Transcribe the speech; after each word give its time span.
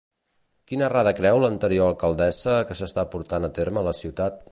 Quina 0.69 0.85
errada 0.85 1.11
creu 1.19 1.37
l'anterior 1.43 1.91
alcaldessa 1.91 2.55
que 2.71 2.79
s'està 2.81 3.05
portant 3.17 3.47
a 3.49 3.53
terme 3.59 3.83
a 3.83 3.87
la 3.91 3.95
ciutat? 3.99 4.43